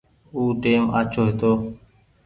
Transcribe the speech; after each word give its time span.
او 0.35 0.41
ٽيم 0.61 0.83
آڇو 0.99 1.21
هيتو۔ 1.27 1.51